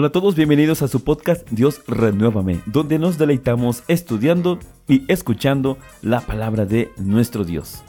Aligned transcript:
Hola 0.00 0.08
a 0.08 0.12
todos, 0.12 0.34
bienvenidos 0.34 0.80
a 0.80 0.88
su 0.88 1.04
podcast 1.04 1.46
Dios 1.50 1.82
Renuévame, 1.86 2.62
donde 2.64 2.98
nos 2.98 3.18
deleitamos 3.18 3.82
estudiando 3.86 4.58
y 4.88 5.04
escuchando 5.12 5.76
la 6.00 6.22
palabra 6.22 6.64
de 6.64 6.90
nuestro 6.96 7.44
Dios. 7.44 7.82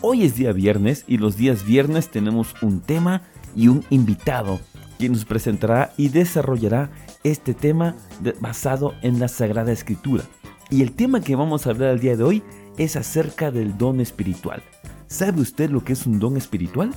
Hoy 0.00 0.24
es 0.24 0.36
día 0.36 0.52
viernes 0.52 1.04
y 1.06 1.18
los 1.18 1.36
días 1.36 1.66
viernes 1.66 2.08
tenemos 2.08 2.54
un 2.62 2.80
tema 2.80 3.24
y 3.54 3.68
un 3.68 3.84
invitado 3.90 4.58
quien 4.98 5.12
nos 5.12 5.26
presentará 5.26 5.92
y 5.98 6.08
desarrollará 6.08 6.88
este 7.24 7.52
tema 7.52 7.94
basado 8.40 8.94
en 9.02 9.20
la 9.20 9.28
Sagrada 9.28 9.70
Escritura. 9.70 10.24
Y 10.70 10.80
el 10.80 10.92
tema 10.92 11.20
que 11.20 11.36
vamos 11.36 11.66
a 11.66 11.70
hablar 11.72 11.90
el 11.90 12.00
día 12.00 12.16
de 12.16 12.24
hoy 12.24 12.42
es 12.78 12.96
acerca 12.96 13.50
del 13.50 13.76
don 13.76 14.00
espiritual. 14.00 14.62
¿Sabe 15.08 15.42
usted 15.42 15.68
lo 15.68 15.84
que 15.84 15.92
es 15.92 16.06
un 16.06 16.20
don 16.20 16.38
espiritual? 16.38 16.94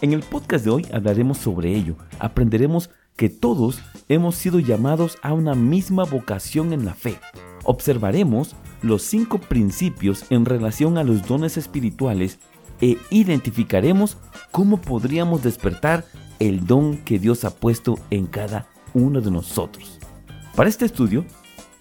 En 0.00 0.14
el 0.14 0.22
podcast 0.22 0.64
de 0.64 0.70
hoy 0.70 0.86
hablaremos 0.90 1.36
sobre 1.36 1.76
ello. 1.76 1.96
Aprenderemos 2.18 2.88
que 3.20 3.28
todos 3.28 3.82
hemos 4.08 4.34
sido 4.34 4.60
llamados 4.60 5.18
a 5.20 5.34
una 5.34 5.54
misma 5.54 6.04
vocación 6.04 6.72
en 6.72 6.86
la 6.86 6.94
fe. 6.94 7.18
Observaremos 7.64 8.56
los 8.80 9.02
cinco 9.02 9.36
principios 9.36 10.24
en 10.30 10.46
relación 10.46 10.96
a 10.96 11.04
los 11.04 11.28
dones 11.28 11.58
espirituales 11.58 12.38
e 12.80 12.96
identificaremos 13.10 14.16
cómo 14.50 14.78
podríamos 14.78 15.42
despertar 15.42 16.06
el 16.38 16.66
don 16.66 16.96
que 16.96 17.18
Dios 17.18 17.44
ha 17.44 17.50
puesto 17.50 17.98
en 18.08 18.24
cada 18.24 18.68
uno 18.94 19.20
de 19.20 19.30
nosotros. 19.30 19.98
Para 20.56 20.70
este 20.70 20.86
estudio, 20.86 21.26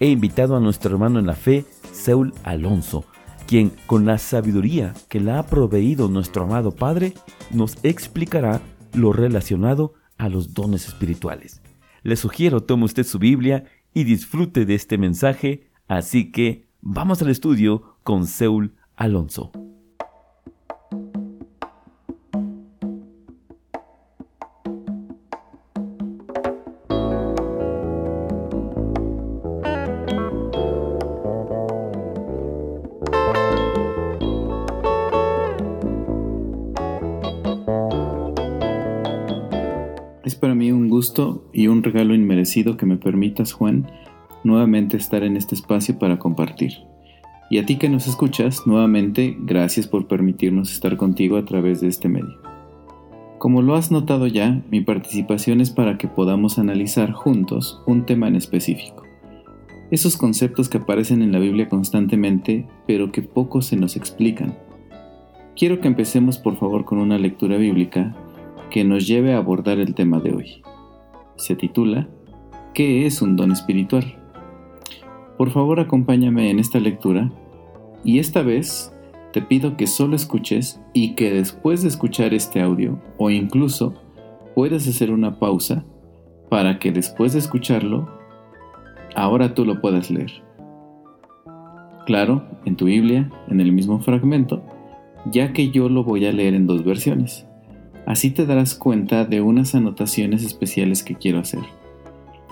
he 0.02 0.08
invitado 0.08 0.58
a 0.58 0.59
nuestro 0.59 0.92
hermano 0.92 1.19
en 1.19 1.25
la 1.25 1.36
fe, 1.36 1.64
Saul 1.94 2.33
Alonso, 2.44 3.05
quien 3.47 3.71
con 3.88 4.05
la 4.05 4.17
sabiduría 4.17 4.94
que 5.08 5.21
le 5.21 5.31
ha 5.31 5.44
proveído 5.44 6.09
nuestro 6.09 6.44
amado 6.44 6.75
Padre, 6.75 7.14
nos 7.49 7.77
explicará 7.83 8.59
lo 8.92 9.14
relacionado 9.14 9.94
a 10.20 10.30
los 10.30 10.53
dones 10.53 10.88
espirituales. 10.88 11.62
Le 12.03 12.16
sugiero 12.16 12.62
tome 12.62 12.86
usted 12.86 13.03
su 13.03 13.17
Biblia 13.17 13.64
y 13.94 14.03
disfrute 14.03 14.66
de 14.66 14.76
este 14.76 15.00
mensaje, 15.00 15.72
así 15.88 16.31
que 16.31 16.67
vamos 16.81 17.22
al 17.23 17.30
estudio 17.30 17.98
con 18.03 18.28
Seul 18.28 18.76
Alonso. 18.95 19.52
Gusto 41.20 41.44
y 41.52 41.67
un 41.67 41.84
regalo 41.84 42.16
inmerecido 42.16 42.78
que 42.78 42.86
me 42.86 42.95
permitas, 42.95 43.52
Juan, 43.52 43.88
nuevamente 44.44 44.95
estar 44.95 45.23
en 45.23 45.36
este 45.36 45.56
espacio 45.56 46.00
para 46.00 46.17
compartir. 46.17 46.73
Y 47.50 47.58
a 47.58 47.66
ti 47.66 47.78
que 47.78 47.89
nos 47.89 48.08
escuchas, 48.08 48.66
nuevamente, 48.66 49.36
gracias 49.39 49.88
por 49.88 50.08
permitirnos 50.08 50.72
estar 50.72 50.95
contigo 50.98 51.38
a 51.38 51.45
través 51.45 51.81
de 51.81 51.88
este 51.88 52.08
medio. 52.08 52.39
Como 53.38 53.61
lo 53.61 53.76
has 53.76 53.92
notado 53.92 54.28
ya, 54.28 54.61
mi 54.72 54.81
participación 54.81 55.60
es 55.61 55.71
para 55.71 55.98
que 55.98 56.08
podamos 56.08 56.58
analizar 56.58 57.11
juntos 57.11 57.82
un 57.86 58.05
tema 58.05 58.27
en 58.27 58.36
específico. 58.36 59.04
Esos 59.92 60.16
conceptos 60.16 60.70
que 60.70 60.77
aparecen 60.77 61.22
en 61.22 61.32
la 61.32 61.39
Biblia 61.39 61.67
constantemente, 61.67 62.67
pero 62.88 63.11
que 63.11 63.23
poco 63.23 63.61
se 63.61 63.76
nos 63.76 63.95
explican. 63.95 64.58
Quiero 65.55 65.82
que 65.82 65.88
empecemos 65.88 66.38
por 66.38 66.58
favor 66.58 66.86
con 66.86 66.99
una 66.99 67.17
lectura 67.17 67.58
bíblica 67.58 68.16
que 68.70 68.83
nos 68.83 69.08
lleve 69.08 69.33
a 69.33 69.38
abordar 69.38 69.80
el 69.80 69.95
tema 69.95 70.20
de 70.20 70.32
hoy. 70.32 70.61
Se 71.39 71.55
titula 71.55 72.10
¿Qué 72.73 73.05
es 73.05 73.22
un 73.22 73.38
don 73.38 73.54
espiritual? 73.54 74.04
Por 75.38 75.52
favor 75.52 75.80
acompáñame 75.80 76.50
en 76.50 76.60
esta 76.60 76.82
lectura 76.82 77.32
y 78.04 78.20
esta 78.20 78.42
vez 78.42 78.94
te 79.32 79.42
pido 79.42 79.78
que 79.78 79.88
solo 79.88 80.17
escuches 80.17 80.82
y 80.94 81.16
que 81.16 81.32
después 81.32 81.82
de 81.82 81.88
escuchar 81.88 82.33
este 82.33 82.61
audio 82.61 82.99
o 83.17 83.30
incluso 83.30 83.94
puedas 84.54 84.86
hacer 84.86 85.11
una 85.11 85.39
pausa 85.39 85.86
para 86.49 86.78
que 86.78 86.92
después 86.92 87.32
de 87.32 87.39
escucharlo 87.39 88.10
ahora 89.16 89.54
tú 89.54 89.64
lo 89.64 89.80
puedas 89.80 90.11
leer. 90.11 90.44
Claro, 92.05 92.44
en 92.66 92.76
tu 92.76 92.86
Biblia, 92.86 93.32
en 93.48 93.61
el 93.61 93.72
mismo 93.72 93.99
fragmento, 94.02 94.61
ya 95.32 95.54
que 95.54 95.72
yo 95.72 95.88
lo 95.88 96.04
voy 96.04 96.26
a 96.26 96.33
leer 96.33 96.54
en 96.54 96.67
dos 96.67 96.83
versiones. 96.83 97.48
Así 98.09 98.31
te 98.31 98.47
darás 98.47 98.73
cuenta 98.73 99.23
de 99.23 99.39
unas 99.39 99.75
anotaciones 99.75 100.43
especiales 100.43 101.03
que 101.03 101.14
quiero 101.14 101.37
hacer. 101.37 101.59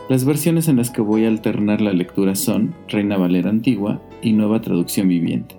Las 0.07 0.23
versiones 0.23 0.68
en 0.68 0.75
las 0.75 0.91
que 0.91 1.01
voy 1.01 1.25
a 1.25 1.29
alternar 1.29 1.81
la 1.81 1.94
lectura 1.94 2.35
son 2.35 2.75
Reina 2.88 3.18
Valera 3.18 3.50
Antigua 3.50 4.00
y 4.22 4.34
Nueva 4.34 4.62
Traducción 4.62 5.07
Viviente. 5.07 5.56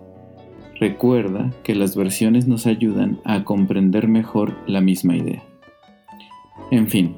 Recuerda 0.78 1.50
que 1.64 1.74
las 1.74 1.96
versiones 1.96 2.46
nos 2.46 2.68
ayudan 2.68 3.18
a 3.24 3.42
comprender 3.42 4.06
mejor 4.06 4.54
la 4.68 4.80
misma 4.80 5.16
idea. 5.16 5.42
En 6.70 6.86
fin, 6.86 7.16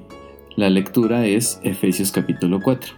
la 0.56 0.70
lectura 0.70 1.26
es 1.26 1.60
Efesios 1.62 2.10
capítulo 2.10 2.60
4. 2.62 2.94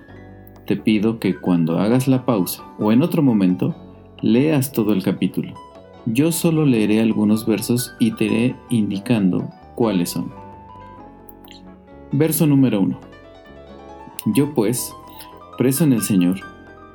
Te 0.64 0.76
pido 0.76 1.18
que 1.18 1.34
cuando 1.34 1.80
hagas 1.80 2.06
la 2.06 2.24
pausa 2.24 2.62
o 2.78 2.92
en 2.92 3.02
otro 3.02 3.20
momento, 3.20 3.74
leas 4.20 4.70
todo 4.70 4.92
el 4.92 5.02
capítulo. 5.02 5.54
Yo 6.06 6.30
solo 6.30 6.66
leeré 6.66 7.00
algunos 7.00 7.46
versos 7.46 7.96
y 7.98 8.12
te 8.12 8.26
iré 8.26 8.56
indicando 8.70 9.50
cuáles 9.74 10.10
son. 10.10 10.32
Verso 12.12 12.46
número 12.46 12.80
1. 12.80 12.98
Yo 14.34 14.54
pues, 14.54 14.94
preso 15.58 15.84
en 15.84 15.92
el 15.92 16.02
Señor, 16.02 16.40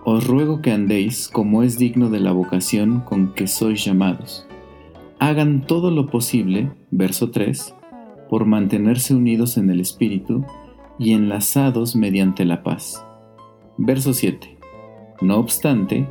os 0.06 0.26
ruego 0.26 0.62
que 0.62 0.72
andéis 0.72 1.28
como 1.28 1.64
es 1.64 1.78
digno 1.78 2.10
de 2.10 2.20
la 2.20 2.32
vocación 2.32 3.02
con 3.02 3.34
que 3.34 3.48
sois 3.48 3.84
llamados. 3.84 4.48
Hagan 5.20 5.66
todo 5.66 5.92
lo 5.92 6.08
posible, 6.08 6.72
verso 6.92 7.32
3, 7.32 7.76
por 8.30 8.46
mantenerse 8.46 9.16
unidos 9.16 9.58
en 9.58 9.70
el 9.70 9.80
Espíritu 9.80 10.46
y 11.00 11.14
enlazados 11.14 11.96
mediante 11.96 12.46
la 12.46 12.64
paz. 12.64 13.04
Verso 13.78 14.14
7. 14.14 14.58
No 15.22 15.38
obstante, 15.38 16.08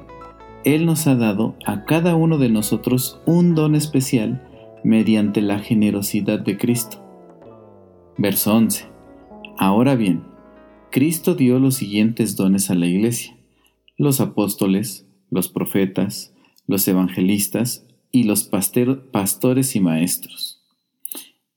Él 0.64 0.84
nos 0.84 1.06
ha 1.06 1.14
dado 1.14 1.54
a 1.64 1.84
cada 1.84 2.16
uno 2.16 2.38
de 2.38 2.48
nosotros 2.48 3.20
un 3.26 3.54
don 3.54 3.74
especial 3.74 4.45
mediante 4.84 5.42
la 5.42 5.58
generosidad 5.58 6.40
de 6.40 6.56
Cristo. 6.56 7.02
Verso 8.18 8.54
11. 8.54 8.86
Ahora 9.58 9.96
bien, 9.96 10.24
Cristo 10.90 11.34
dio 11.34 11.58
los 11.58 11.74
siguientes 11.74 12.36
dones 12.36 12.70
a 12.70 12.74
la 12.74 12.86
iglesia, 12.86 13.36
los 13.96 14.20
apóstoles, 14.20 15.06
los 15.30 15.48
profetas, 15.48 16.34
los 16.66 16.86
evangelistas 16.88 17.86
y 18.10 18.24
los 18.24 18.44
pastores 18.44 19.76
y 19.76 19.80
maestros. 19.80 20.62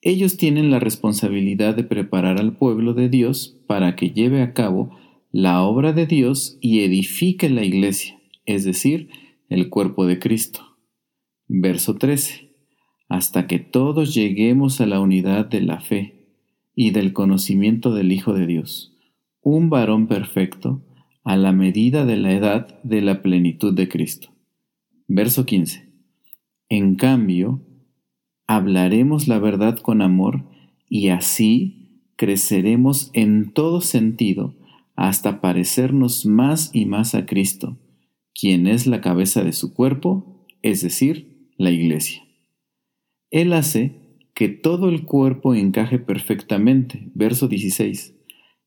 Ellos 0.01 0.37
tienen 0.37 0.71
la 0.71 0.79
responsabilidad 0.79 1.75
de 1.75 1.83
preparar 1.83 2.39
al 2.39 2.55
pueblo 2.55 2.93
de 2.93 3.09
Dios 3.09 3.57
para 3.67 3.95
que 3.95 4.11
lleve 4.11 4.41
a 4.41 4.53
cabo 4.53 4.97
la 5.31 5.61
obra 5.61 5.93
de 5.93 6.05
Dios 6.07 6.57
y 6.61 6.81
edifique 6.81 7.49
la 7.49 7.63
iglesia, 7.63 8.19
es 8.45 8.63
decir, 8.63 9.09
el 9.49 9.69
cuerpo 9.69 10.05
de 10.05 10.19
Cristo. 10.19 10.77
Verso 11.47 11.95
13 11.95 12.48
hasta 13.09 13.47
que 13.47 13.59
todos 13.59 14.13
lleguemos 14.13 14.79
a 14.79 14.85
la 14.85 15.01
unidad 15.01 15.47
de 15.47 15.61
la 15.61 15.81
fe 15.81 16.27
y 16.75 16.91
del 16.91 17.11
conocimiento 17.11 17.93
del 17.93 18.11
Hijo 18.11 18.33
de 18.33 18.45
Dios, 18.45 18.95
un 19.41 19.69
varón 19.69 20.07
perfecto, 20.07 20.85
a 21.23 21.35
la 21.35 21.51
medida 21.51 22.05
de 22.05 22.15
la 22.15 22.31
edad 22.31 22.81
de 22.83 23.01
la 23.01 23.21
plenitud 23.21 23.73
de 23.73 23.89
Cristo. 23.89 24.29
Verso 25.07 25.45
15. 25.45 25.91
En 26.69 26.95
cambio, 26.95 27.61
hablaremos 28.47 29.27
la 29.27 29.39
verdad 29.39 29.77
con 29.79 30.01
amor 30.01 30.45
y 30.87 31.09
así 31.09 32.03
creceremos 32.15 33.09
en 33.13 33.51
todo 33.51 33.81
sentido 33.81 34.55
hasta 34.95 35.41
parecernos 35.41 36.25
más 36.25 36.71
y 36.73 36.85
más 36.85 37.15
a 37.15 37.25
Cristo, 37.25 37.77
quien 38.33 38.67
es 38.67 38.87
la 38.87 39.01
cabeza 39.01 39.43
de 39.43 39.53
su 39.53 39.73
cuerpo, 39.73 40.45
es 40.61 40.81
decir, 40.81 41.49
la 41.57 41.71
Iglesia. 41.71 42.28
Él 43.31 43.53
hace 43.53 43.95
que 44.33 44.49
todo 44.49 44.89
el 44.89 45.05
cuerpo 45.05 45.53
encaje 45.53 45.99
perfectamente, 45.99 47.09
verso 47.13 47.47
16, 47.47 48.15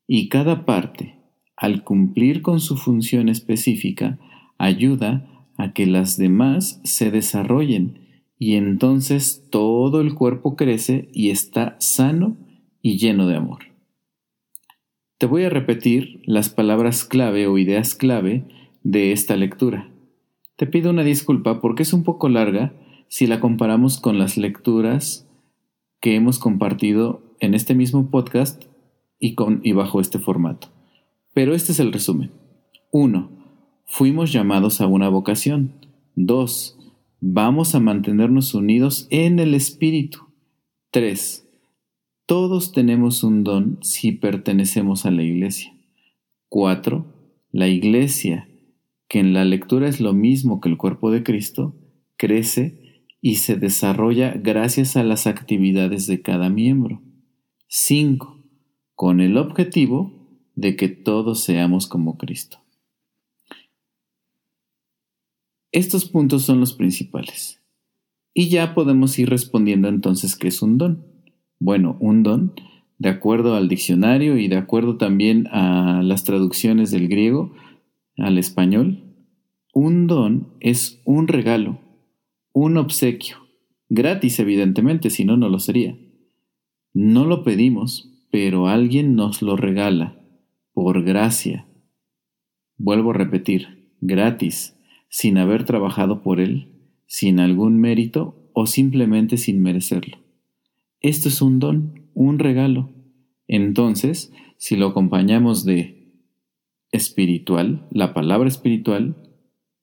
y 0.07 0.29
cada 0.29 0.65
parte, 0.65 1.17
al 1.57 1.85
cumplir 1.85 2.43
con 2.43 2.61
su 2.61 2.77
función 2.77 3.29
específica, 3.29 4.19
ayuda 4.59 5.49
a 5.57 5.73
que 5.73 5.87
las 5.87 6.17
demás 6.17 6.81
se 6.85 7.11
desarrollen 7.11 7.99
y 8.39 8.55
entonces 8.55 9.47
todo 9.51 10.01
el 10.01 10.15
cuerpo 10.15 10.57
crece 10.57 11.09
y 11.13 11.31
está 11.31 11.77
sano 11.79 12.37
y 12.81 12.99
lleno 12.99 13.27
de 13.27 13.37
amor. 13.37 13.61
Te 15.19 15.27
voy 15.27 15.45
a 15.45 15.51
repetir 15.51 16.21
las 16.25 16.49
palabras 16.49 17.05
clave 17.05 17.47
o 17.47 17.57
ideas 17.59 17.95
clave 17.95 18.45
de 18.83 19.13
esta 19.13 19.37
lectura. 19.37 19.89
Te 20.57 20.67
pido 20.67 20.91
una 20.91 21.05
disculpa 21.05 21.61
porque 21.61 21.85
es 21.85 21.93
un 21.93 22.03
poco 22.03 22.29
larga 22.29 22.75
si 23.13 23.27
la 23.27 23.41
comparamos 23.41 24.01
con 24.01 24.19
las 24.19 24.39
lecturas 24.39 25.29
que 26.01 26.15
hemos 26.15 26.39
compartido 26.39 27.37
en 27.41 27.53
este 27.53 27.75
mismo 27.75 28.11
podcast 28.11 28.65
y, 29.19 29.35
con, 29.35 29.61
y 29.63 29.73
bajo 29.73 30.01
este 30.01 30.19
formato. 30.19 30.69
Pero 31.35 31.55
este 31.55 31.73
es 31.73 31.81
el 31.81 31.93
resumen. 31.93 32.31
1. 32.91 33.31
Fuimos 33.85 34.33
llamados 34.33 34.81
a 34.81 34.87
una 34.87 35.11
vocación. 35.11 35.75
2. 36.15 36.79
Vamos 37.21 37.75
a 37.75 37.81
mantenernos 37.81 38.55
unidos 38.55 39.09
en 39.11 39.41
el 39.41 39.53
Espíritu. 39.53 40.21
3. 40.91 41.47
Todos 42.25 42.73
tenemos 42.73 43.25
un 43.25 43.45
don 43.45 43.79
si 43.83 44.13
pertenecemos 44.13 45.05
a 45.05 45.11
la 45.11 45.23
Iglesia. 45.23 45.77
4. 46.49 47.05
La 47.51 47.69
Iglesia, 47.69 48.49
que 49.07 49.19
en 49.19 49.35
la 49.35 49.45
lectura 49.45 49.87
es 49.87 50.01
lo 50.01 50.15
mismo 50.15 50.63
que 50.63 50.71
el 50.71 50.79
cuerpo 50.79 51.11
de 51.11 51.23
Cristo, 51.23 51.77
crece 52.17 52.82
y 53.23 53.37
se 53.37 53.57
desarrolla 53.57 54.33
gracias 54.33 54.97
a 54.97 55.05
las 55.05 55.29
actividades 55.29 56.09
de 56.09 56.21
cada 56.21 56.51
miembro. 56.51 57.01
5. 57.69 58.45
Con 58.95 59.21
el 59.21 59.39
objetivo 59.39 60.29
de 60.57 60.77
que 60.77 60.89
todos 60.89 61.43
seamos 61.43 61.87
como 61.87 62.19
Cristo. 62.19 62.59
Estos 65.71 66.05
puntos 66.05 66.43
son 66.43 66.61
los 66.61 66.75
principales. 66.75 67.63
Y 68.35 68.49
ya 68.49 68.75
podemos 68.75 69.19
ir 69.19 69.31
respondiendo 69.31 69.89
entonces 69.89 70.37
qué 70.37 70.49
es 70.49 70.61
un 70.61 70.77
don. 70.77 71.07
Bueno, 71.61 71.97
un 72.01 72.25
don, 72.25 72.55
de 72.99 73.09
acuerdo 73.09 73.55
al 73.55 73.69
diccionario 73.69 74.37
y 74.37 74.49
de 74.49 74.57
acuerdo 74.57 74.97
también 74.97 75.47
a 75.53 76.03
las 76.03 76.25
traducciones 76.25 76.91
del 76.91 77.09
griego 77.09 77.55
al 78.19 78.37
español, 78.37 79.15
un 79.73 80.09
don 80.09 80.55
es 80.61 81.01
un 81.05 81.29
regalo, 81.29 81.79
un 82.53 82.77
obsequio, 82.77 83.37
gratis 83.89 84.39
evidentemente, 84.39 85.11
si 85.11 85.25
no, 85.25 85.37
no 85.37 85.49
lo 85.49 85.59
sería. 85.59 85.99
No 86.95 87.25
lo 87.25 87.43
pedimos, 87.43 88.11
pero 88.31 88.69
alguien 88.69 89.15
nos 89.15 89.43
lo 89.43 89.57
regala, 89.57 90.21
por 90.73 91.03
gracia. 91.05 91.67
Vuelvo 92.77 93.11
a 93.11 93.15
repetir, 93.15 93.95
gratis, 94.01 94.77
sin 95.09 95.39
haber 95.39 95.65
trabajado 95.65 96.23
por 96.23 96.41
él, 96.41 96.69
sin 97.07 97.41
algún 97.41 97.79
mérito 97.79 98.51
o 98.55 98.67
simplemente 98.67 99.37
sin 99.37 99.63
merecerlo. 99.63 100.19
Esto 101.01 101.29
es 101.29 101.43
un 101.43 101.59
don, 101.59 102.11
un 102.15 102.39
regalo. 102.39 102.91
Entonces, 103.49 104.33
si 104.57 104.77
lo 104.77 104.89
acompañamos 104.89 105.65
de 105.65 106.15
espiritual, 106.91 107.89
la 107.91 108.15
palabra 108.15 108.49
espiritual, 108.49 109.17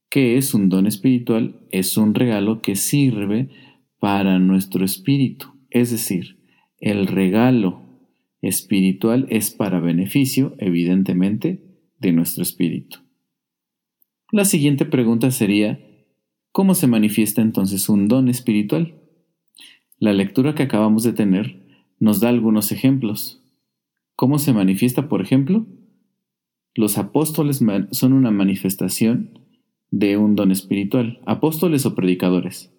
¿qué 0.10 0.38
es 0.38 0.54
un 0.54 0.70
don 0.70 0.88
espiritual? 0.88 1.60
Es 1.72 1.98
un 1.98 2.14
regalo 2.14 2.62
que 2.62 2.76
sirve 2.76 3.50
para 4.00 4.40
nuestro 4.40 4.84
espíritu. 4.84 5.48
Es 5.70 5.92
decir, 5.92 6.40
el 6.80 7.08
regalo 7.08 7.84
espiritual 8.42 9.28
es 9.30 9.52
para 9.52 9.80
beneficio, 9.80 10.56
evidentemente, 10.58 11.64
de 12.00 12.12
nuestro 12.12 12.44
espíritu. 12.44 13.00
La 14.32 14.46
siguiente 14.46 14.86
pregunta 14.86 15.32
sería, 15.32 15.80
¿cómo 16.52 16.76
se 16.76 16.88
manifiesta 16.88 17.42
entonces 17.42 17.90
un 17.90 18.08
don 18.08 18.30
espiritual? 18.30 18.96
La 19.98 20.14
lectura 20.14 20.56
que 20.56 20.64
acabamos 20.64 21.04
de 21.04 21.14
tener 21.14 21.84
nos 22.00 22.22
da 22.22 22.30
algunos 22.30 22.72
ejemplos. 22.72 23.44
¿Cómo 24.16 24.40
se 24.40 24.54
manifiesta, 24.54 25.10
por 25.10 25.22
ejemplo? 25.22 25.68
Los 26.74 26.98
apóstoles 26.98 27.62
son 27.92 28.14
una 28.14 28.32
manifestación 28.32 29.49
de 29.92 30.18
un 30.18 30.36
don 30.36 30.52
espiritual, 30.52 31.20
apóstoles 31.26 31.86
o 31.86 31.96
predicadores. 31.96 32.72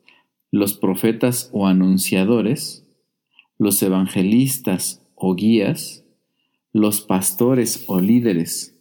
Los 0.51 0.75
profetas 0.75 1.51
o 1.53 1.67
anunciadores, 1.67 2.87
los 3.59 3.83
evangelistas 3.83 5.07
o 5.15 5.35
guías, 5.35 6.05
los 6.73 7.01
pastores 7.01 7.85
o 7.87 8.01
líderes, 8.01 8.77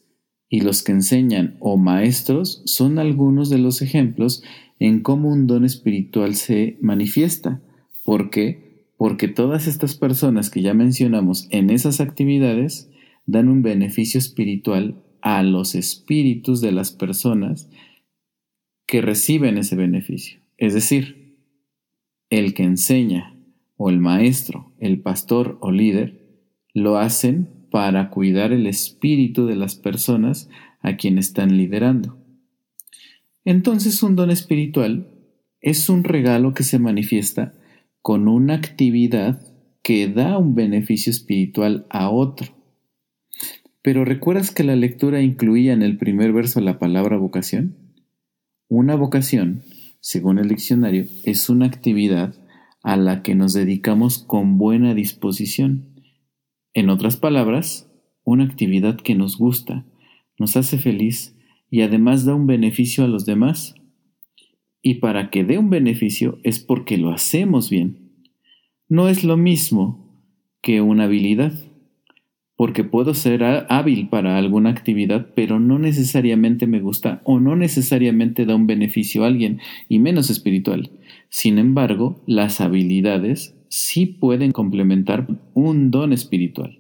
y 0.50 0.62
los 0.62 0.82
que 0.82 0.92
enseñan 0.92 1.58
o 1.60 1.78
maestros 1.78 2.64
son 2.66 2.98
algunos 2.98 3.50
de 3.50 3.60
los 3.60 3.82
ejemplos 3.82 4.44
en 4.80 5.02
cómo 5.02 5.30
un 5.30 5.46
don 5.46 5.64
espiritual 5.64 6.36
se 6.36 6.78
manifiesta. 6.82 7.62
¿Por 8.04 8.32
qué? 8.32 8.88
Porque 8.98 9.28
todas 9.28 9.68
estas 9.68 9.96
personas 9.96 10.50
que 10.50 10.62
ya 10.62 10.74
mencionamos 10.74 11.48
en 11.52 11.70
esas 11.70 12.02
actividades 12.02 12.90
dan 13.28 13.48
un 13.48 13.62
beneficio 13.62 14.18
espiritual 14.18 15.04
a 15.22 15.44
los 15.44 15.76
espíritus 15.76 16.62
de 16.62 16.72
las 16.72 16.92
personas 16.92 17.70
que 18.90 19.02
reciben 19.02 19.60
ese 19.60 19.76
beneficio. 19.76 20.40
Es 20.58 20.74
decir, 20.74 21.38
el 22.32 22.56
que 22.56 22.64
enseña 22.64 23.36
o 23.78 23.92
el 23.92 24.00
maestro, 24.00 24.74
el 24.80 25.00
pastor 25.00 25.60
o 25.62 25.72
líder, 25.72 26.42
lo 26.74 26.98
hacen 26.98 27.68
para 27.70 28.10
cuidar 28.10 28.52
el 28.52 28.66
espíritu 28.66 29.46
de 29.46 29.56
las 29.56 29.76
personas 29.76 30.50
a 30.82 30.98
quien 30.98 31.20
están 31.20 31.56
liderando. 31.56 32.18
Entonces 33.46 34.02
un 34.02 34.16
don 34.16 34.32
espiritual 34.32 35.12
es 35.62 35.88
un 35.88 36.04
regalo 36.04 36.56
que 36.56 36.64
se 36.64 36.80
manifiesta 36.80 37.54
con 38.02 38.28
una 38.28 38.56
actividad 38.56 39.40
que 39.84 40.08
da 40.08 40.40
un 40.40 40.56
beneficio 40.56 41.12
espiritual 41.12 41.86
a 41.92 42.10
otro. 42.10 42.48
Pero 43.84 44.04
¿recuerdas 44.04 44.50
que 44.50 44.64
la 44.64 44.76
lectura 44.76 45.22
incluía 45.22 45.74
en 45.74 45.84
el 45.84 46.00
primer 46.00 46.34
verso 46.34 46.60
la 46.60 46.80
palabra 46.80 47.18
vocación? 47.18 47.89
Una 48.70 48.96
vocación, 48.96 49.64
según 50.00 50.38
el 50.38 50.48
diccionario, 50.48 51.08
es 51.24 51.50
una 51.50 51.66
actividad 51.66 52.36
a 52.84 52.98
la 52.98 53.24
que 53.24 53.34
nos 53.34 53.54
dedicamos 53.54 54.20
con 54.20 54.60
buena 54.60 54.94
disposición 54.94 55.90
en 56.76 56.92
otras 56.92 57.18
palabras, 57.18 57.92
una 58.24 58.44
actividad 58.44 58.98
que 58.98 59.16
nos 59.16 59.40
gusta, 59.40 59.88
nos 60.38 60.56
hace 60.56 60.78
feliz 60.78 61.36
y 61.72 61.82
además 61.82 62.26
da 62.26 62.36
un 62.36 62.46
beneficio 62.46 63.04
a 63.04 63.08
los 63.08 63.26
demás. 63.26 63.74
Y 64.84 64.96
para 64.96 65.32
que 65.32 65.44
dé 65.44 65.58
un 65.58 65.72
beneficio 65.72 66.38
es 66.44 66.60
porque 66.60 67.00
lo 67.00 67.12
hacemos 67.12 67.72
bien. 67.72 68.28
No 68.88 69.10
es 69.10 69.24
lo 69.24 69.36
mismo 69.36 70.24
que 70.62 70.82
una 70.82 71.06
habilidad, 71.06 71.54
porque 72.60 72.84
puedo 72.84 73.14
ser 73.14 73.42
hábil 73.70 74.10
para 74.10 74.38
alguna 74.38 74.70
actividad, 74.70 75.30
pero 75.34 75.62
no 75.62 75.80
necesariamente 75.80 76.68
me 76.68 76.82
gusta 76.82 77.22
o 77.24 77.40
no 77.40 77.56
necesariamente 77.56 78.46
da 78.46 78.54
un 78.54 78.68
beneficio 78.68 79.24
a 79.24 79.28
alguien, 79.28 79.62
y 79.88 80.00
menos 80.00 80.30
espiritual. 80.30 80.92
Sin 81.30 81.58
embargo, 81.58 82.22
las 82.28 82.60
habilidades 82.60 83.56
sí 83.70 84.08
pueden 84.08 84.52
complementar 84.52 85.26
un 85.54 85.90
don 85.90 86.12
espiritual. 86.12 86.80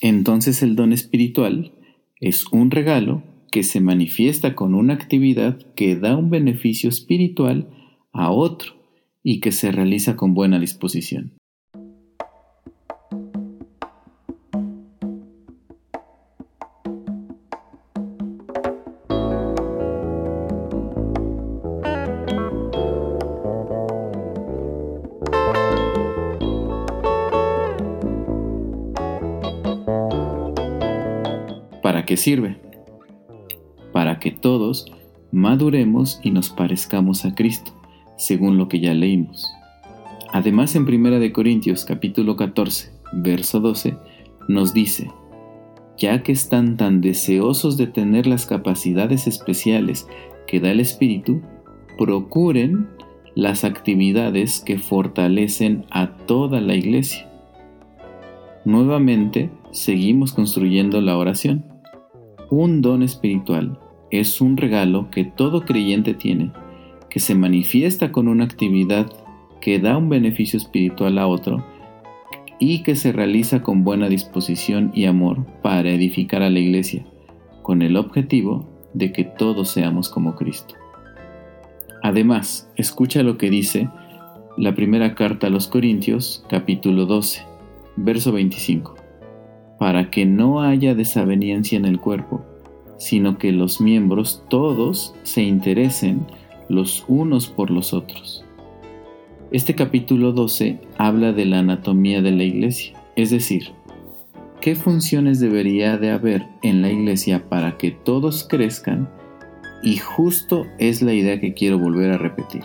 Entonces 0.00 0.62
el 0.62 0.74
don 0.74 0.94
espiritual 0.94 1.72
es 2.18 2.46
un 2.50 2.70
regalo 2.70 3.24
que 3.52 3.62
se 3.62 3.82
manifiesta 3.82 4.54
con 4.54 4.74
una 4.74 4.94
actividad 4.94 5.58
que 5.74 5.96
da 5.96 6.16
un 6.16 6.30
beneficio 6.30 6.88
espiritual 6.88 7.68
a 8.14 8.30
otro 8.30 8.72
y 9.22 9.40
que 9.40 9.52
se 9.52 9.70
realiza 9.70 10.16
con 10.16 10.32
buena 10.32 10.58
disposición. 10.58 11.34
Sirve? 32.16 32.58
Para 33.92 34.18
que 34.18 34.30
todos 34.30 34.86
maduremos 35.32 36.20
y 36.22 36.30
nos 36.30 36.50
parezcamos 36.50 37.24
a 37.24 37.34
Cristo, 37.34 37.72
según 38.16 38.58
lo 38.58 38.68
que 38.68 38.80
ya 38.80 38.94
leímos. 38.94 39.46
Además, 40.32 40.74
en 40.76 40.82
1 40.82 41.32
Corintios 41.32 41.84
capítulo 41.84 42.36
14, 42.36 42.92
verso 43.12 43.60
12, 43.60 43.96
nos 44.48 44.74
dice, 44.74 45.10
ya 45.96 46.22
que 46.22 46.32
están 46.32 46.76
tan 46.76 47.00
deseosos 47.00 47.76
de 47.76 47.86
tener 47.86 48.26
las 48.26 48.46
capacidades 48.46 49.26
especiales 49.26 50.06
que 50.46 50.60
da 50.60 50.70
el 50.70 50.80
Espíritu, 50.80 51.40
procuren 51.96 52.88
las 53.34 53.64
actividades 53.64 54.60
que 54.60 54.78
fortalecen 54.78 55.84
a 55.90 56.16
toda 56.26 56.60
la 56.60 56.74
iglesia. 56.74 57.30
Nuevamente, 58.64 59.50
seguimos 59.72 60.32
construyendo 60.32 61.00
la 61.00 61.16
oración. 61.16 61.64
Un 62.50 62.80
don 62.80 63.02
espiritual 63.02 63.78
es 64.12 64.40
un 64.40 64.56
regalo 64.56 65.10
que 65.10 65.24
todo 65.24 65.64
creyente 65.64 66.14
tiene, 66.14 66.52
que 67.10 67.18
se 67.18 67.34
manifiesta 67.34 68.12
con 68.12 68.28
una 68.28 68.44
actividad 68.44 69.10
que 69.60 69.80
da 69.80 69.96
un 69.96 70.08
beneficio 70.08 70.56
espiritual 70.56 71.18
a 71.18 71.26
otro 71.26 71.64
y 72.60 72.84
que 72.84 72.94
se 72.94 73.10
realiza 73.10 73.62
con 73.62 73.82
buena 73.82 74.08
disposición 74.08 74.92
y 74.94 75.06
amor 75.06 75.44
para 75.60 75.90
edificar 75.90 76.42
a 76.42 76.50
la 76.50 76.60
iglesia, 76.60 77.04
con 77.62 77.82
el 77.82 77.96
objetivo 77.96 78.68
de 78.94 79.12
que 79.12 79.24
todos 79.24 79.70
seamos 79.70 80.08
como 80.08 80.36
Cristo. 80.36 80.76
Además, 82.02 82.70
escucha 82.76 83.24
lo 83.24 83.38
que 83.38 83.50
dice 83.50 83.88
la 84.56 84.74
primera 84.74 85.16
carta 85.16 85.48
a 85.48 85.50
los 85.50 85.66
Corintios, 85.66 86.44
capítulo 86.48 87.06
12, 87.06 87.42
verso 87.96 88.30
25, 88.30 88.95
para 89.78 90.10
que 90.10 90.26
no 90.26 90.62
haya 90.62 90.94
desaveniencia 90.94 91.76
en 91.76 91.84
el 91.84 92.00
cuerpo, 92.00 92.44
sino 92.98 93.38
que 93.38 93.52
los 93.52 93.80
miembros 93.80 94.42
todos 94.48 95.14
se 95.22 95.42
interesen 95.42 96.26
los 96.68 97.04
unos 97.08 97.46
por 97.46 97.70
los 97.70 97.92
otros. 97.92 98.44
Este 99.52 99.74
capítulo 99.74 100.32
12 100.32 100.80
habla 100.98 101.32
de 101.32 101.44
la 101.44 101.60
anatomía 101.60 102.20
de 102.20 102.32
la 102.32 102.44
iglesia, 102.44 102.94
es 103.14 103.30
decir, 103.30 103.70
qué 104.60 104.74
funciones 104.74 105.38
debería 105.38 105.98
de 105.98 106.10
haber 106.10 106.46
en 106.62 106.82
la 106.82 106.90
iglesia 106.90 107.48
para 107.48 107.76
que 107.76 107.92
todos 107.92 108.44
crezcan 108.48 109.08
y 109.82 109.98
justo 109.98 110.66
es 110.78 111.02
la 111.02 111.12
idea 111.12 111.38
que 111.38 111.54
quiero 111.54 111.78
volver 111.78 112.10
a 112.10 112.18
repetir, 112.18 112.64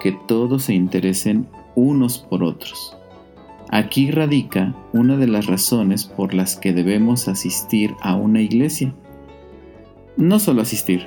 que 0.00 0.12
todos 0.26 0.64
se 0.64 0.74
interesen 0.74 1.46
unos 1.74 2.18
por 2.18 2.42
otros. 2.42 2.96
Aquí 3.70 4.10
radica 4.10 4.74
una 4.92 5.16
de 5.16 5.26
las 5.26 5.46
razones 5.46 6.04
por 6.04 6.34
las 6.34 6.56
que 6.56 6.72
debemos 6.72 7.26
asistir 7.28 7.94
a 8.00 8.14
una 8.14 8.40
iglesia. 8.40 8.94
No 10.16 10.38
solo 10.38 10.62
asistir, 10.62 11.04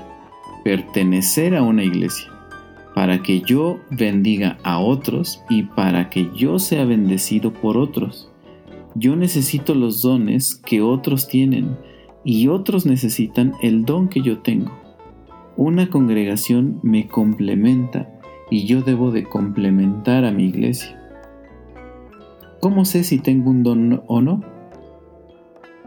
pertenecer 0.64 1.56
a 1.56 1.64
una 1.64 1.84
iglesia, 1.84 2.28
para 2.94 3.24
que 3.24 3.42
yo 3.42 3.80
bendiga 3.92 4.58
a 4.64 4.80
otros 4.80 5.42
y 5.50 5.64
para 5.64 6.10
que 6.10 6.30
yo 6.36 6.60
sea 6.60 6.84
bendecido 6.84 7.54
por 7.54 7.78
otros. 7.78 8.30
Yo 8.96 9.16
necesito 9.16 9.74
los 9.74 10.02
dones 10.02 10.56
que 10.56 10.82
otros 10.82 11.28
tienen 11.28 11.78
y 12.26 12.50
otros 12.50 12.86
necesitan 12.86 13.54
el 13.62 13.86
don 13.86 14.10
que 14.10 14.22
yo 14.22 14.40
tengo. 14.40 14.78
Una 15.56 15.90
congregación 15.90 16.80
me 16.84 17.08
complementa 17.08 18.10
y 18.50 18.66
yo 18.66 18.82
debo 18.82 19.12
de 19.12 19.24
complementar 19.24 20.26
a 20.26 20.32
mi 20.32 20.46
iglesia. 20.46 20.99
¿Cómo 22.62 22.84
sé 22.84 23.06
si 23.06 23.20
tengo 23.20 23.52
un 23.52 23.64
don 23.64 24.04
o 24.08 24.22
no? 24.22 24.44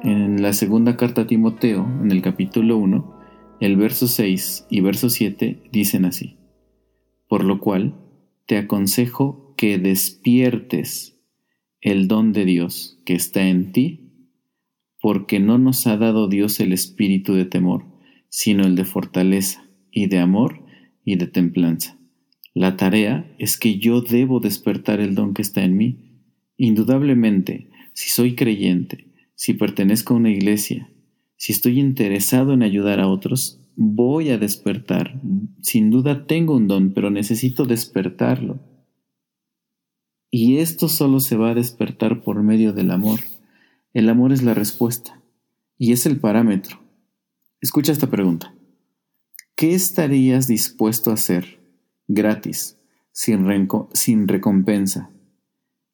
En 0.02 0.40
la 0.40 0.54
segunda 0.54 0.96
carta 0.96 1.22
a 1.22 1.26
Timoteo, 1.26 1.86
en 2.02 2.10
el 2.10 2.22
capítulo 2.22 2.78
1, 2.78 3.14
el 3.60 3.76
verso 3.76 4.08
6 4.08 4.68
y 4.70 4.80
verso 4.80 5.10
7 5.10 5.68
dicen 5.70 6.06
así. 6.06 6.38
Por 7.28 7.44
lo 7.44 7.60
cual, 7.60 7.94
te 8.46 8.56
aconsejo 8.56 9.54
que 9.56 9.76
despiertes 9.76 11.20
el 11.82 12.08
don 12.08 12.32
de 12.32 12.46
Dios 12.46 13.00
que 13.04 13.14
está 13.14 13.46
en 13.48 13.72
ti, 13.72 14.30
porque 14.98 15.40
no 15.40 15.58
nos 15.58 15.86
ha 15.86 15.98
dado 15.98 16.26
Dios 16.26 16.58
el 16.58 16.72
espíritu 16.72 17.34
de 17.34 17.44
temor, 17.44 17.84
sino 18.30 18.64
el 18.64 18.76
de 18.76 18.86
fortaleza 18.86 19.68
y 19.90 20.06
de 20.06 20.20
amor 20.20 20.64
y 21.04 21.16
de 21.16 21.26
templanza. 21.26 21.98
La 22.54 22.76
tarea 22.78 23.30
es 23.38 23.58
que 23.58 23.78
yo 23.78 24.00
debo 24.00 24.40
despertar 24.40 25.00
el 25.00 25.14
don 25.14 25.34
que 25.34 25.42
está 25.42 25.64
en 25.64 25.76
mí. 25.76 26.11
Indudablemente, 26.64 27.68
si 27.92 28.08
soy 28.08 28.36
creyente, 28.36 29.08
si 29.34 29.52
pertenezco 29.52 30.14
a 30.14 30.18
una 30.18 30.30
iglesia, 30.30 30.88
si 31.36 31.50
estoy 31.50 31.80
interesado 31.80 32.52
en 32.52 32.62
ayudar 32.62 33.00
a 33.00 33.08
otros, 33.08 33.60
voy 33.74 34.30
a 34.30 34.38
despertar. 34.38 35.20
Sin 35.60 35.90
duda 35.90 36.24
tengo 36.24 36.54
un 36.54 36.68
don, 36.68 36.92
pero 36.92 37.10
necesito 37.10 37.64
despertarlo. 37.64 38.60
Y 40.30 40.58
esto 40.58 40.88
solo 40.88 41.18
se 41.18 41.36
va 41.36 41.50
a 41.50 41.54
despertar 41.56 42.22
por 42.22 42.44
medio 42.44 42.72
del 42.72 42.92
amor. 42.92 43.18
El 43.92 44.08
amor 44.08 44.32
es 44.32 44.44
la 44.44 44.54
respuesta 44.54 45.20
y 45.78 45.90
es 45.90 46.06
el 46.06 46.20
parámetro. 46.20 46.78
Escucha 47.60 47.90
esta 47.90 48.08
pregunta. 48.08 48.54
¿Qué 49.56 49.74
estarías 49.74 50.46
dispuesto 50.46 51.10
a 51.10 51.14
hacer 51.14 51.58
gratis, 52.06 52.78
sin, 53.10 53.48
sin 53.94 54.28
recompensa, 54.28 55.10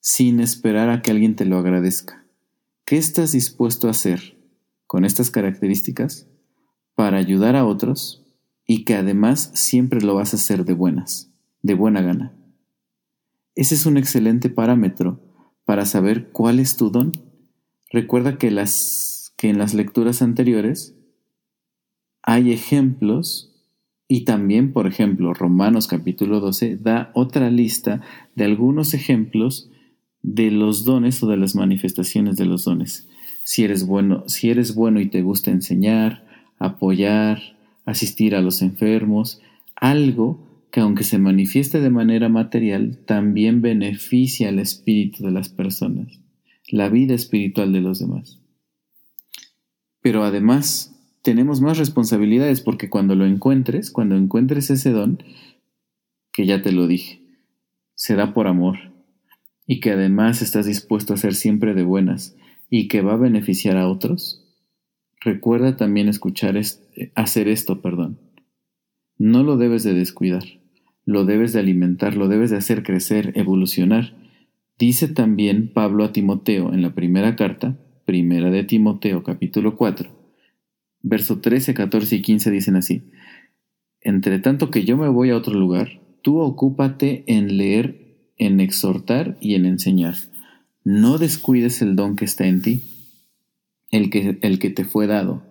sin 0.00 0.40
esperar 0.40 0.90
a 0.90 1.02
que 1.02 1.10
alguien 1.10 1.36
te 1.36 1.44
lo 1.44 1.58
agradezca? 1.58 2.24
¿Qué 2.84 2.96
estás 2.96 3.32
dispuesto 3.32 3.88
a 3.88 3.92
hacer 3.92 4.38
con 4.88 5.04
estas 5.04 5.30
características 5.30 6.26
para 6.94 7.18
ayudar 7.18 7.54
a 7.54 7.64
otros 7.64 8.24
y 8.66 8.84
que 8.84 8.94
además 8.94 9.52
siempre 9.54 10.00
lo 10.00 10.14
vas 10.14 10.32
a 10.32 10.36
hacer 10.36 10.64
de 10.64 10.74
buenas, 10.74 11.32
de 11.62 11.74
buena 11.74 12.02
gana. 12.02 12.36
Ese 13.54 13.74
es 13.74 13.86
un 13.86 13.96
excelente 13.96 14.50
parámetro 14.50 15.20
para 15.64 15.86
saber 15.86 16.30
cuál 16.32 16.58
es 16.58 16.76
tu 16.76 16.90
don. 16.90 17.12
Recuerda 17.90 18.36
que, 18.36 18.48
que 19.36 19.48
en 19.48 19.58
las 19.58 19.74
lecturas 19.74 20.22
anteriores 20.22 20.96
hay 22.22 22.52
ejemplos 22.52 23.54
y 24.08 24.24
también, 24.24 24.72
por 24.72 24.86
ejemplo, 24.86 25.34
Romanos 25.34 25.86
capítulo 25.86 26.40
12 26.40 26.76
da 26.76 27.10
otra 27.14 27.50
lista 27.50 28.00
de 28.34 28.44
algunos 28.44 28.92
ejemplos 28.92 29.70
de 30.34 30.50
los 30.50 30.84
dones 30.84 31.22
o 31.22 31.28
de 31.28 31.36
las 31.36 31.54
manifestaciones 31.54 32.36
de 32.36 32.46
los 32.46 32.64
dones 32.64 33.08
si 33.48 33.64
eres 33.64 33.86
bueno, 33.86 34.24
si 34.26 34.50
eres 34.50 34.74
bueno 34.74 35.00
y 35.00 35.06
te 35.06 35.22
gusta 35.22 35.50
enseñar, 35.50 36.22
apoyar, 36.58 37.40
asistir 37.86 38.34
a 38.34 38.42
los 38.42 38.60
enfermos, 38.60 39.40
algo 39.74 40.38
que 40.70 40.80
aunque 40.80 41.02
se 41.02 41.16
manifieste 41.16 41.80
de 41.80 41.88
manera 41.88 42.28
material, 42.28 42.98
también 43.06 43.62
beneficia 43.62 44.50
al 44.50 44.58
espíritu 44.58 45.24
de 45.24 45.30
las 45.30 45.48
personas, 45.48 46.20
la 46.70 46.90
vida 46.90 47.14
espiritual 47.14 47.72
de 47.72 47.80
los 47.80 48.00
demás. 48.00 48.38
Pero 50.02 50.24
además, 50.24 50.94
tenemos 51.22 51.62
más 51.62 51.78
responsabilidades 51.78 52.60
porque 52.60 52.90
cuando 52.90 53.14
lo 53.14 53.24
encuentres, 53.24 53.90
cuando 53.90 54.14
encuentres 54.14 54.68
ese 54.68 54.90
don, 54.90 55.22
que 56.32 56.44
ya 56.44 56.60
te 56.60 56.72
lo 56.72 56.86
dije, 56.86 57.22
será 57.94 58.34
por 58.34 58.46
amor 58.46 58.97
y 59.68 59.80
que 59.80 59.92
además 59.92 60.40
estás 60.40 60.66
dispuesto 60.66 61.12
a 61.12 61.18
ser 61.18 61.34
siempre 61.34 61.74
de 61.74 61.84
buenas, 61.84 62.34
y 62.70 62.88
que 62.88 63.02
va 63.02 63.12
a 63.12 63.18
beneficiar 63.18 63.76
a 63.76 63.86
otros, 63.86 64.42
recuerda 65.20 65.76
también 65.76 66.08
escuchar 66.08 66.58
hacer 67.14 67.48
esto, 67.48 67.82
perdón. 67.82 68.18
No 69.18 69.42
lo 69.42 69.58
debes 69.58 69.84
de 69.84 69.92
descuidar, 69.92 70.44
lo 71.04 71.26
debes 71.26 71.52
de 71.52 71.60
alimentar, 71.60 72.16
lo 72.16 72.28
debes 72.28 72.50
de 72.50 72.56
hacer 72.56 72.82
crecer, 72.82 73.32
evolucionar. 73.36 74.14
Dice 74.78 75.06
también 75.06 75.70
Pablo 75.72 76.04
a 76.04 76.12
Timoteo 76.12 76.72
en 76.72 76.80
la 76.80 76.94
primera 76.94 77.36
carta, 77.36 77.76
primera 78.06 78.50
de 78.50 78.64
Timoteo 78.64 79.22
capítulo 79.22 79.76
4, 79.76 80.08
verso 81.02 81.40
13, 81.40 81.74
14 81.74 82.16
y 82.16 82.22
15 82.22 82.50
dicen 82.50 82.76
así, 82.76 83.02
Entre 84.00 84.38
tanto 84.38 84.70
que 84.70 84.86
yo 84.86 84.96
me 84.96 85.08
voy 85.08 85.28
a 85.28 85.36
otro 85.36 85.52
lugar, 85.52 86.00
tú 86.22 86.38
ocúpate 86.38 87.24
en 87.26 87.58
leer, 87.58 88.07
en 88.38 88.60
exhortar 88.60 89.36
y 89.40 89.54
en 89.54 89.66
enseñar 89.66 90.14
no 90.88 91.18
descuides 91.18 91.82
el 91.82 91.96
don 91.96 92.16
que 92.16 92.24
está 92.24 92.46
en 92.46 92.62
ti, 92.62 92.82
el 93.90 94.08
que, 94.08 94.38
el 94.40 94.58
que 94.58 94.70
te 94.70 94.86
fue 94.86 95.06
dado. 95.06 95.42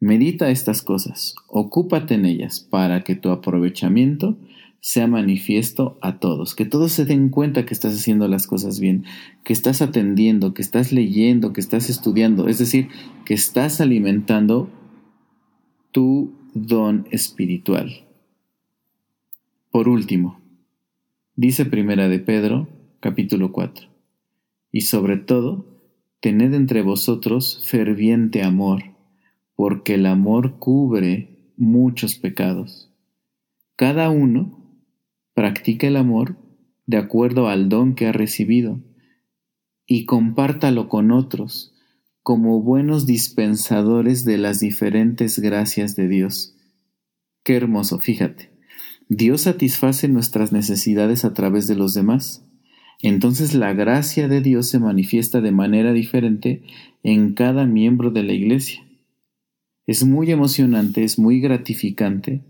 Medita 0.00 0.50
estas 0.50 0.82
cosas, 0.82 1.34
ocúpate 1.48 2.12
en 2.12 2.26
ellas 2.26 2.60
para 2.60 3.04
que 3.04 3.14
tu 3.14 3.30
aprovechamiento 3.30 4.36
sea 4.80 5.06
manifiesto 5.06 5.98
a 6.02 6.18
todos, 6.18 6.54
que 6.54 6.66
todos 6.66 6.92
se 6.92 7.06
den 7.06 7.30
cuenta 7.30 7.64
que 7.64 7.72
estás 7.72 7.94
haciendo 7.94 8.28
las 8.28 8.46
cosas 8.46 8.80
bien, 8.80 9.06
que 9.44 9.54
estás 9.54 9.80
atendiendo, 9.80 10.52
que 10.52 10.60
estás 10.60 10.92
leyendo, 10.92 11.54
que 11.54 11.62
estás 11.62 11.88
estudiando, 11.88 12.48
es 12.48 12.58
decir, 12.58 12.88
que 13.24 13.32
estás 13.32 13.80
alimentando 13.80 14.68
tu 15.90 16.34
don 16.52 17.08
espiritual. 17.12 18.04
Por 19.70 19.88
último, 19.88 20.38
dice 21.38 21.64
Primera 21.64 22.08
de 22.08 22.18
Pedro, 22.18 22.68
capítulo 22.98 23.52
4 23.52 23.86
y 24.72 24.80
sobre 24.80 25.18
todo, 25.18 25.80
tened 26.18 26.52
entre 26.52 26.82
vosotros 26.82 27.64
ferviente 27.64 28.42
amor, 28.42 28.82
porque 29.54 29.94
el 29.94 30.06
amor 30.06 30.58
cubre 30.58 31.52
muchos 31.56 32.16
pecados. 32.16 32.92
Cada 33.76 34.10
uno 34.10 34.82
practica 35.32 35.86
el 35.86 35.96
amor 35.96 36.36
de 36.86 36.96
acuerdo 36.96 37.46
al 37.46 37.68
don 37.68 37.94
que 37.94 38.06
ha 38.06 38.12
recibido 38.12 38.80
y 39.86 40.06
compártalo 40.06 40.88
con 40.88 41.12
otros 41.12 41.72
como 42.24 42.60
buenos 42.62 43.06
dispensadores 43.06 44.24
de 44.24 44.38
las 44.38 44.58
diferentes 44.58 45.38
gracias 45.38 45.94
de 45.94 46.08
Dios. 46.08 46.56
Qué 47.44 47.54
hermoso, 47.54 48.00
fíjate. 48.00 48.57
Dios 49.08 49.42
satisface 49.42 50.08
nuestras 50.08 50.52
necesidades 50.52 51.24
a 51.24 51.34
través 51.34 51.66
de 51.66 51.74
los 51.74 51.94
demás 51.94 52.44
entonces 53.00 53.54
la 53.54 53.72
gracia 53.74 54.26
de 54.28 54.40
Dios 54.40 54.68
se 54.68 54.80
manifiesta 54.80 55.40
de 55.40 55.52
manera 55.52 55.92
diferente 55.92 56.62
en 57.02 57.34
cada 57.34 57.64
miembro 57.64 58.10
de 58.10 58.24
la 58.24 58.32
iglesia. 58.32 58.84
Es 59.86 60.04
muy 60.04 60.30
emocionante, 60.32 61.04
es 61.04 61.18
muy 61.18 61.40
gratificante. 61.40 62.42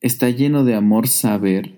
Está 0.00 0.28
lleno 0.28 0.64
de 0.64 0.74
amor 0.74 1.08
saber 1.08 1.76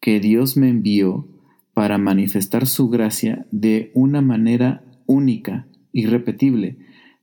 que 0.00 0.20
Dios 0.20 0.56
me 0.56 0.68
envió 0.68 1.28
para 1.72 1.96
manifestar 1.96 2.66
su 2.66 2.88
gracia 2.88 3.46
de 3.50 3.90
una 3.94 4.20
manera 4.20 4.84
única, 5.06 5.68
irrepetible, 5.92 6.78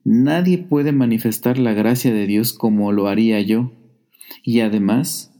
Nadie 0.05 0.57
puede 0.57 0.91
manifestar 0.91 1.57
la 1.57 1.71
gracia 1.71 2.13
de 2.13 2.27
Dios 2.27 2.51
como 2.51 2.91
lo 2.91 3.07
haría 3.07 3.39
yo. 3.39 3.71
Y 4.41 4.61
además, 4.61 5.33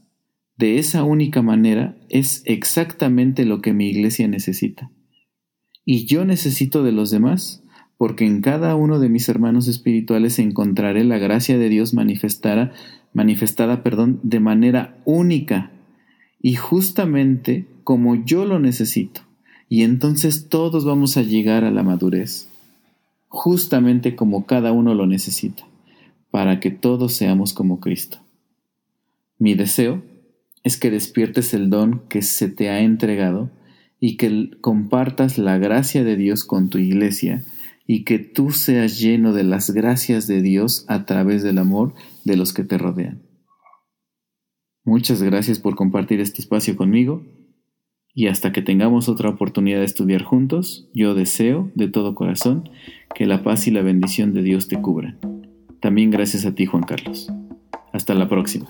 de 0.57 0.77
esa 0.77 1.03
única 1.03 1.41
manera 1.41 1.97
es 2.09 2.43
exactamente 2.45 3.45
lo 3.45 3.62
que 3.62 3.73
mi 3.73 3.89
iglesia 3.89 4.27
necesita. 4.27 4.91
Y 5.85 6.05
yo 6.05 6.25
necesito 6.25 6.83
de 6.83 6.91
los 6.91 7.12
demás, 7.12 7.63
porque 7.97 8.25
en 8.25 8.41
cada 8.41 8.75
uno 8.75 9.00
de 9.00 9.09
mis 9.09 9.27
hermanos 9.29 9.67
espirituales 9.67 10.39
encontraré 10.39 11.03
la 11.03 11.17
gracia 11.17 11.57
de 11.57 11.69
Dios 11.69 11.93
manifestada, 11.93 12.71
manifestada, 13.13 13.83
perdón, 13.83 14.19
de 14.23 14.39
manera 14.39 14.97
única 15.05 15.71
y 16.41 16.55
justamente 16.55 17.65
como 17.83 18.23
yo 18.23 18.45
lo 18.45 18.59
necesito. 18.59 19.21
Y 19.69 19.83
entonces 19.83 20.50
todos 20.50 20.85
vamos 20.85 21.17
a 21.17 21.21
llegar 21.21 21.63
a 21.63 21.71
la 21.71 21.83
madurez 21.83 22.50
justamente 23.33 24.15
como 24.15 24.45
cada 24.45 24.71
uno 24.71 24.93
lo 24.93 25.07
necesita, 25.07 25.65
para 26.29 26.59
que 26.59 26.69
todos 26.69 27.15
seamos 27.15 27.53
como 27.53 27.79
Cristo. 27.79 28.19
Mi 29.43 29.55
deseo 29.55 30.01
es 30.63 30.77
que 30.77 30.89
despiertes 30.89 31.53
el 31.53 31.69
don 31.69 32.07
que 32.07 32.21
se 32.21 32.47
te 32.47 32.69
ha 32.69 32.79
entregado 32.79 33.51
y 34.00 34.15
que 34.15 34.51
compartas 34.62 35.38
la 35.38 35.57
gracia 35.57 36.05
de 36.05 36.15
Dios 36.15 36.45
con 36.45 36.69
tu 36.69 36.77
iglesia 36.77 37.43
y 37.85 38.05
que 38.05 38.19
tú 38.19 38.51
seas 38.51 39.01
lleno 39.01 39.33
de 39.33 39.43
las 39.43 39.71
gracias 39.71 40.27
de 40.27 40.41
Dios 40.41 40.85
a 40.88 41.05
través 41.05 41.43
del 41.43 41.57
amor 41.57 41.93
de 42.23 42.38
los 42.38 42.53
que 42.53 42.63
te 42.63 42.77
rodean. 42.77 43.21
Muchas 44.85 45.21
gracias 45.21 45.59
por 45.59 45.75
compartir 45.75 46.21
este 46.21 46.41
espacio 46.41 46.77
conmigo 46.77 47.25
y 48.13 48.27
hasta 48.27 48.53
que 48.53 48.62
tengamos 48.62 49.09
otra 49.09 49.27
oportunidad 49.27 49.79
de 49.79 49.85
estudiar 49.85 50.23
juntos, 50.23 50.89
yo 50.93 51.15
deseo 51.15 51.69
de 51.75 51.89
todo 51.89 52.15
corazón 52.15 52.69
que 53.13 53.25
la 53.25 53.43
paz 53.43 53.67
y 53.67 53.71
la 53.71 53.81
bendición 53.81 54.33
de 54.33 54.41
Dios 54.41 54.69
te 54.69 54.81
cubran. 54.81 55.19
También 55.81 56.12
gracias 56.12 56.45
a 56.45 56.55
ti, 56.55 56.65
Juan 56.65 56.83
Carlos. 56.83 57.29
Hasta 57.91 58.13
la 58.13 58.29
próxima. 58.29 58.67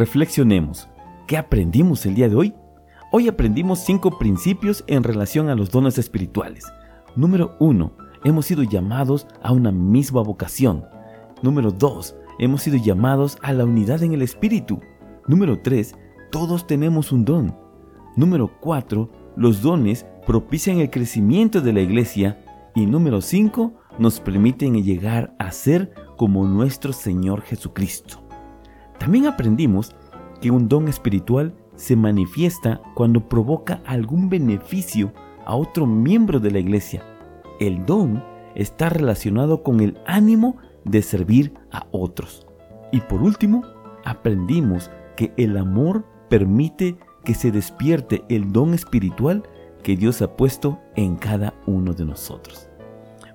Reflexionemos. 0.00 0.88
¿Qué 1.26 1.36
aprendimos 1.36 2.06
el 2.06 2.14
día 2.14 2.30
de 2.30 2.34
hoy? 2.34 2.54
Hoy 3.12 3.28
aprendimos 3.28 3.80
cinco 3.80 4.18
principios 4.18 4.82
en 4.86 5.02
relación 5.02 5.50
a 5.50 5.54
los 5.54 5.70
dones 5.70 5.98
espirituales. 5.98 6.64
Número 7.16 7.54
1. 7.60 7.92
Hemos 8.24 8.46
sido 8.46 8.62
llamados 8.62 9.26
a 9.42 9.52
una 9.52 9.70
misma 9.72 10.22
vocación. 10.22 10.86
Número 11.42 11.70
2. 11.70 12.16
Hemos 12.38 12.62
sido 12.62 12.78
llamados 12.78 13.36
a 13.42 13.52
la 13.52 13.66
unidad 13.66 14.02
en 14.02 14.14
el 14.14 14.22
Espíritu. 14.22 14.80
Número 15.26 15.60
3. 15.60 15.94
Todos 16.32 16.66
tenemos 16.66 17.12
un 17.12 17.26
don. 17.26 17.54
Número 18.16 18.50
4. 18.58 19.10
Los 19.36 19.60
dones 19.60 20.06
propician 20.26 20.78
el 20.80 20.88
crecimiento 20.88 21.60
de 21.60 21.74
la 21.74 21.82
iglesia. 21.82 22.42
Y 22.74 22.86
número 22.86 23.20
5. 23.20 23.74
Nos 23.98 24.18
permiten 24.18 24.82
llegar 24.82 25.34
a 25.38 25.52
ser 25.52 25.92
como 26.16 26.46
nuestro 26.46 26.94
Señor 26.94 27.42
Jesucristo. 27.42 28.29
También 29.00 29.26
aprendimos 29.26 29.96
que 30.42 30.50
un 30.50 30.68
don 30.68 30.86
espiritual 30.86 31.54
se 31.74 31.96
manifiesta 31.96 32.82
cuando 32.94 33.28
provoca 33.28 33.80
algún 33.86 34.28
beneficio 34.28 35.12
a 35.46 35.56
otro 35.56 35.86
miembro 35.86 36.38
de 36.38 36.50
la 36.50 36.58
iglesia. 36.58 37.02
El 37.58 37.86
don 37.86 38.22
está 38.54 38.90
relacionado 38.90 39.62
con 39.62 39.80
el 39.80 39.98
ánimo 40.06 40.58
de 40.84 41.00
servir 41.00 41.54
a 41.72 41.86
otros. 41.92 42.46
Y 42.92 43.00
por 43.00 43.22
último, 43.22 43.64
aprendimos 44.04 44.90
que 45.16 45.32
el 45.38 45.56
amor 45.56 46.04
permite 46.28 46.98
que 47.24 47.32
se 47.32 47.50
despierte 47.50 48.22
el 48.28 48.52
don 48.52 48.74
espiritual 48.74 49.44
que 49.82 49.96
Dios 49.96 50.20
ha 50.20 50.36
puesto 50.36 50.78
en 50.94 51.16
cada 51.16 51.54
uno 51.66 51.94
de 51.94 52.04
nosotros. 52.04 52.68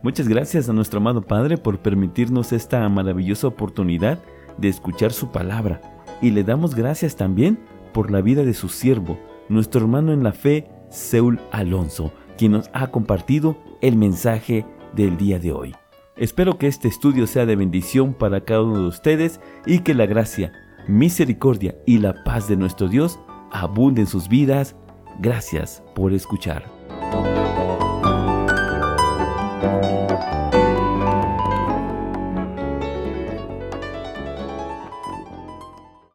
Muchas 0.04 0.28
gracias 0.28 0.70
a 0.70 0.74
nuestro 0.74 1.00
amado 1.00 1.24
Padre 1.24 1.58
por 1.58 1.80
permitirnos 1.80 2.54
esta 2.54 2.88
maravillosa 2.88 3.48
oportunidad 3.48 4.20
de 4.58 4.70
escuchar 4.70 5.12
su 5.14 5.32
palabra 5.32 5.82
y 6.22 6.32
le 6.32 6.44
damos 6.44 6.76
gracias 6.76 7.16
también 7.16 7.60
por 7.94 8.12
la 8.12 8.22
vida 8.22 8.44
de 8.44 8.54
su 8.54 8.70
siervo, 8.70 9.20
nuestro 9.50 9.82
hermano 9.82 10.12
en 10.12 10.24
la 10.24 10.34
fe, 10.34 10.68
Seul 10.90 11.40
Alonso, 11.52 12.12
quien 12.38 12.54
nos 12.54 12.70
ha 12.74 12.88
compartido 12.88 13.58
el 13.82 13.96
mensaje 13.96 14.66
del 14.94 15.18
día 15.18 15.40
de 15.40 15.52
hoy. 15.52 15.76
Espero 16.18 16.58
que 16.58 16.68
este 16.68 16.88
estudio 16.88 17.28
sea 17.28 17.46
de 17.46 17.56
bendición 17.56 18.14
para 18.14 18.42
cada 18.42 18.64
uno 18.64 18.82
de 18.82 18.88
ustedes 18.88 19.42
y 19.66 19.80
que 19.80 19.94
la 19.94 20.06
gracia, 20.06 20.54
misericordia 20.88 21.76
y 21.86 21.98
la 21.98 22.24
paz 22.24 22.48
de 22.48 22.56
nuestro 22.56 22.88
Dios 22.88 23.20
abunden 23.52 24.04
en 24.04 24.08
sus 24.08 24.30
vidas. 24.30 24.76
Gracias 25.20 25.84
por 25.94 26.14
escuchar. 26.14 26.75